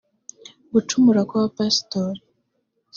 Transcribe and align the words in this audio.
gucumura 0.71 1.21
kw’abapasitori 1.29 2.21